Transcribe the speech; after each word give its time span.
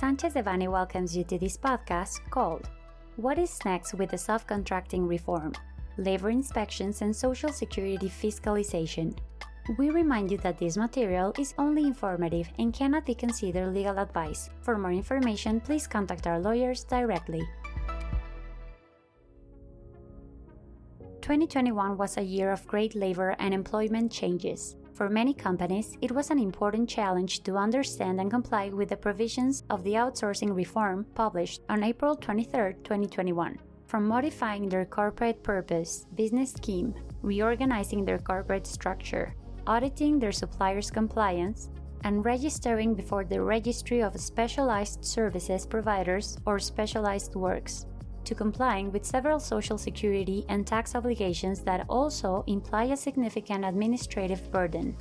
Sanchez 0.00 0.32
Devanny 0.32 0.66
welcomes 0.66 1.14
you 1.14 1.24
to 1.24 1.36
this 1.36 1.58
podcast 1.58 2.24
called 2.30 2.70
What 3.16 3.38
is 3.38 3.62
Next 3.66 3.92
with 3.92 4.08
the 4.08 4.16
Subcontracting 4.16 5.06
Reform? 5.06 5.52
Labor 5.98 6.30
Inspections 6.30 7.02
and 7.02 7.14
Social 7.14 7.52
Security 7.52 8.08
Fiscalization. 8.08 9.14
We 9.76 9.90
remind 9.90 10.30
you 10.30 10.38
that 10.38 10.56
this 10.56 10.78
material 10.78 11.34
is 11.38 11.52
only 11.58 11.84
informative 11.84 12.48
and 12.58 12.72
cannot 12.72 13.04
be 13.04 13.14
considered 13.14 13.74
legal 13.74 13.98
advice. 13.98 14.48
For 14.62 14.78
more 14.78 14.90
information, 14.90 15.60
please 15.60 15.86
contact 15.86 16.26
our 16.26 16.40
lawyers 16.40 16.82
directly. 16.84 17.46
2021 21.20 21.98
was 21.98 22.16
a 22.16 22.22
year 22.22 22.50
of 22.50 22.66
great 22.66 22.94
labor 22.94 23.36
and 23.38 23.52
employment 23.52 24.10
changes. 24.10 24.76
For 25.00 25.08
many 25.08 25.32
companies, 25.32 25.96
it 26.02 26.12
was 26.12 26.28
an 26.28 26.38
important 26.38 26.86
challenge 26.86 27.42
to 27.44 27.56
understand 27.56 28.20
and 28.20 28.30
comply 28.30 28.68
with 28.68 28.90
the 28.90 28.98
provisions 28.98 29.64
of 29.70 29.82
the 29.82 29.94
outsourcing 29.94 30.54
reform 30.54 31.06
published 31.14 31.62
on 31.70 31.82
April 31.82 32.14
23, 32.14 32.74
2021. 32.84 33.58
From 33.86 34.06
modifying 34.06 34.68
their 34.68 34.84
corporate 34.84 35.42
purpose, 35.42 36.04
business 36.14 36.52
scheme, 36.52 36.92
reorganizing 37.22 38.04
their 38.04 38.18
corporate 38.18 38.66
structure, 38.66 39.34
auditing 39.66 40.18
their 40.18 40.32
suppliers' 40.32 40.90
compliance, 40.90 41.70
and 42.04 42.22
registering 42.22 42.92
before 42.92 43.24
the 43.24 43.40
Registry 43.40 44.02
of 44.02 44.20
Specialized 44.20 45.02
Services 45.02 45.64
Providers 45.64 46.36
or 46.44 46.58
Specialized 46.58 47.34
Works 47.36 47.86
to 48.24 48.34
complying 48.34 48.92
with 48.92 49.04
several 49.04 49.40
social 49.40 49.78
security 49.78 50.44
and 50.48 50.66
tax 50.66 50.94
obligations 50.94 51.60
that 51.60 51.86
also 51.88 52.44
imply 52.46 52.84
a 52.84 52.96
significant 52.96 53.64
administrative 53.64 54.50
burden. 54.50 54.96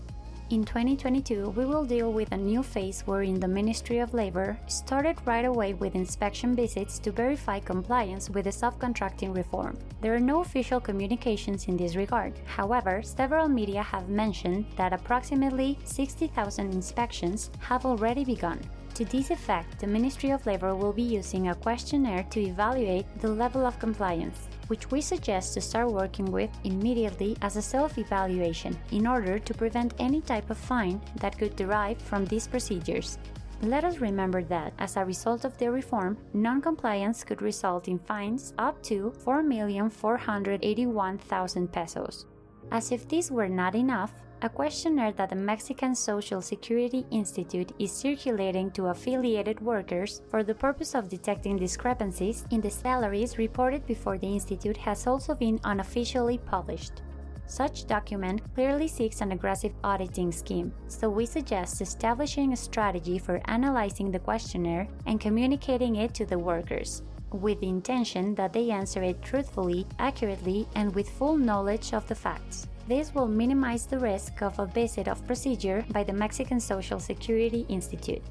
In 0.51 0.63
2022, 0.63 1.51
we 1.51 1.63
will 1.63 1.85
deal 1.85 2.11
with 2.11 2.31
a 2.31 2.37
new 2.37 2.63
phase 2.63 3.01
wherein 3.05 3.39
the 3.39 3.47
Ministry 3.47 3.99
of 3.99 4.15
Labor 4.15 4.57
started 4.65 5.15
right 5.23 5.45
away 5.45 5.75
with 5.75 5.93
inspection 5.93 6.55
visits 6.55 6.97
to 6.99 7.11
verify 7.11 7.59
compliance 7.59 8.31
with 8.31 8.45
the 8.45 8.49
subcontracting 8.49 9.35
reform. 9.35 9.77
There 10.01 10.15
are 10.15 10.19
no 10.19 10.41
official 10.41 10.79
communications 10.79 11.67
in 11.67 11.77
this 11.77 11.95
regard. 11.95 12.33
However, 12.47 13.03
several 13.03 13.47
media 13.47 13.83
have 13.83 14.09
mentioned 14.09 14.65
that 14.75 14.91
approximately 14.91 15.77
60,000 15.83 16.73
inspections 16.73 17.51
have 17.59 17.85
already 17.85 18.25
begun. 18.25 18.59
To 18.99 19.05
this 19.05 19.31
effect, 19.31 19.79
the 19.79 19.87
Ministry 19.87 20.31
of 20.31 20.45
Labor 20.45 20.75
will 20.75 20.91
be 20.91 21.03
using 21.03 21.47
a 21.47 21.55
questionnaire 21.55 22.23
to 22.31 22.41
evaluate 22.41 23.05
the 23.21 23.29
level 23.29 23.65
of 23.65 23.79
compliance, 23.79 24.49
which 24.67 24.91
we 24.91 24.99
suggest 24.99 25.53
to 25.53 25.61
start 25.61 25.89
working 25.89 26.25
with 26.25 26.49
immediately 26.65 27.37
as 27.41 27.55
a 27.55 27.61
self 27.61 27.97
evaluation 27.97 28.77
in 28.91 29.07
order 29.07 29.39
to 29.39 29.53
prevent 29.53 29.93
any 29.99 30.19
type 30.19 30.49
of 30.49 30.57
fine 30.57 30.99
that 31.21 31.37
could 31.37 31.55
derive 31.55 32.01
from 32.01 32.25
these 32.25 32.45
procedures. 32.45 33.17
Let 33.61 33.85
us 33.85 33.99
remember 33.99 34.43
that, 34.43 34.73
as 34.79 34.97
a 34.97 35.05
result 35.05 35.45
of 35.45 35.57
the 35.57 35.71
reform, 35.71 36.17
non 36.33 36.59
compliance 36.59 37.23
could 37.23 37.41
result 37.41 37.87
in 37.87 37.99
fines 37.99 38.53
up 38.57 38.83
to 38.83 39.13
4,481,000 39.23 41.71
pesos. 41.71 42.25
As 42.69 42.91
if 42.91 43.07
this 43.07 43.31
were 43.31 43.47
not 43.47 43.75
enough, 43.75 44.11
a 44.41 44.49
questionnaire 44.49 45.11
that 45.13 45.29
the 45.29 45.35
Mexican 45.35 45.93
Social 45.93 46.41
Security 46.41 47.05
Institute 47.11 47.71
is 47.79 47.91
circulating 47.91 48.71
to 48.71 48.87
affiliated 48.87 49.59
workers 49.59 50.21
for 50.29 50.43
the 50.43 50.55
purpose 50.55 50.95
of 50.95 51.09
detecting 51.09 51.57
discrepancies 51.57 52.45
in 52.51 52.61
the 52.61 52.69
salaries 52.69 53.37
reported 53.37 53.85
before 53.85 54.17
the 54.17 54.27
institute 54.27 54.77
has 54.77 55.07
also 55.07 55.35
been 55.35 55.59
unofficially 55.65 56.37
published. 56.37 57.01
Such 57.47 57.87
document 57.87 58.41
clearly 58.53 58.87
seeks 58.87 59.21
an 59.21 59.31
aggressive 59.31 59.73
auditing 59.83 60.31
scheme, 60.31 60.71
so 60.87 61.09
we 61.09 61.25
suggest 61.25 61.81
establishing 61.81 62.53
a 62.53 62.57
strategy 62.57 63.17
for 63.17 63.41
analyzing 63.45 64.11
the 64.11 64.19
questionnaire 64.19 64.87
and 65.07 65.19
communicating 65.19 65.95
it 65.95 66.13
to 66.13 66.25
the 66.25 66.37
workers, 66.37 67.01
with 67.33 67.59
the 67.59 67.67
intention 67.67 68.35
that 68.35 68.53
they 68.53 68.71
answer 68.71 69.03
it 69.03 69.21
truthfully, 69.21 69.85
accurately, 69.99 70.67
and 70.75 70.93
with 70.95 71.09
full 71.09 71.37
knowledge 71.37 71.93
of 71.93 72.07
the 72.07 72.15
facts. 72.15 72.67
This 72.87 73.13
will 73.13 73.27
minimize 73.27 73.85
the 73.85 73.99
risk 73.99 74.41
of 74.41 74.57
a 74.57 74.65
visit 74.65 75.07
of 75.07 75.25
procedure 75.27 75.85
by 75.91 76.03
the 76.03 76.13
Mexican 76.13 76.59
Social 76.59 76.99
Security 76.99 77.65
Institute. 77.69 78.23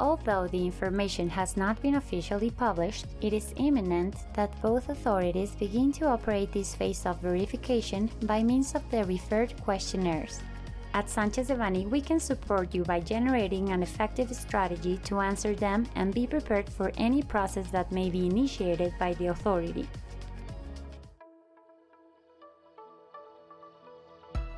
Although 0.00 0.48
the 0.48 0.64
information 0.64 1.28
has 1.28 1.56
not 1.56 1.80
been 1.80 1.94
officially 1.94 2.50
published, 2.50 3.06
it 3.20 3.32
is 3.32 3.54
imminent 3.56 4.16
that 4.34 4.60
both 4.60 4.88
authorities 4.88 5.54
begin 5.54 5.92
to 5.92 6.06
operate 6.06 6.50
this 6.50 6.74
phase 6.74 7.06
of 7.06 7.20
verification 7.20 8.10
by 8.24 8.42
means 8.42 8.74
of 8.74 8.82
the 8.90 9.04
referred 9.04 9.54
questionnaires. 9.62 10.40
At 10.94 11.08
Sanchez 11.08 11.48
Devanny, 11.48 11.88
we 11.88 12.02
can 12.02 12.20
support 12.20 12.74
you 12.74 12.84
by 12.84 13.00
generating 13.00 13.70
an 13.70 13.82
effective 13.82 14.28
strategy 14.36 14.98
to 15.04 15.20
answer 15.20 15.54
them 15.54 15.88
and 15.94 16.12
be 16.12 16.26
prepared 16.26 16.68
for 16.68 16.92
any 16.98 17.22
process 17.22 17.70
that 17.70 17.90
may 17.90 18.10
be 18.10 18.26
initiated 18.26 18.92
by 18.98 19.14
the 19.14 19.28
authority. 19.28 19.88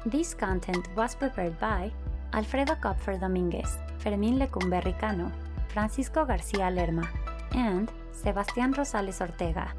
This 0.07 0.35
content 0.35 0.89
was 0.97 1.15
prepared 1.15 1.59
by 1.61 1.93
Alfredo 2.33 2.75
Kupfer 2.75 3.19
Dominguez, 3.19 3.79
Fermín 4.03 4.37
Lecumberri 4.37 4.99
Cano, 4.99 5.31
Francisco 5.69 6.25
Garcia 6.25 6.69
Lerma, 6.69 7.09
and 7.53 7.91
Sebastián 8.13 8.75
Rosales 8.75 9.21
Ortega, 9.21 9.73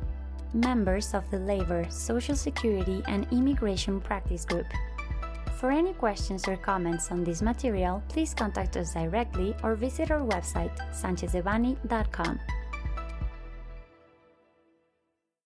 members 0.54 1.14
of 1.14 1.30
the 1.32 1.38
Labor, 1.38 1.86
Social 1.90 2.36
Security, 2.36 3.04
and 3.08 3.28
Immigration 3.32 4.00
Practice 4.00 4.46
Group. 4.46 4.68
For 5.56 5.72
any 5.72 5.94
questions 5.94 6.48
or 6.48 6.58
comments 6.58 7.12
on 7.12 7.24
this 7.24 7.42
material, 7.42 8.04
please 8.10 8.34
contact 8.34 8.76
us 8.76 8.94
directly 8.94 9.56
or 9.64 9.76
visit 9.76 10.12
our 10.12 10.20
website, 10.20 10.76
sanchezdevanny.com. 10.92 12.40